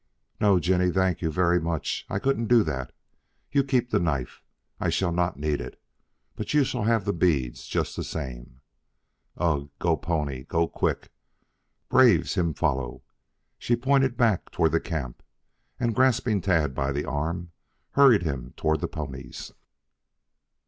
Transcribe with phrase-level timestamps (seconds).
[0.39, 2.07] "No, Jinny, thank you very much.
[2.09, 2.91] I couldn't do that.
[3.51, 4.41] You keep the knife.
[4.79, 5.79] I shall not need it,
[6.35, 8.61] but you shall have the beads just the same."
[9.37, 9.69] "Ugh!
[9.77, 10.41] Go pony.
[10.45, 11.11] Go quick.
[11.87, 13.03] Braves him follow."
[13.59, 15.21] She pointed back toward the camp,
[15.79, 17.51] and, grasping Tad by the arm,
[17.91, 19.51] hurried him toward the ponies.